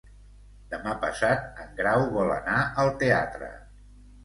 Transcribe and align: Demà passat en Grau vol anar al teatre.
Demà 0.71 0.95
passat 1.03 1.61
en 1.65 1.77
Grau 1.83 2.07
vol 2.17 2.33
anar 2.39 2.57
al 2.87 2.93
teatre. 3.07 3.53